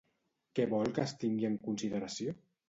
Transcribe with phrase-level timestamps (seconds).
[0.59, 2.35] Què vol que es tingui en consideració?